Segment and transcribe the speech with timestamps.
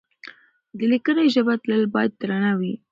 [0.77, 2.73] د ليکنۍ ژبې تله بايد درنه وي.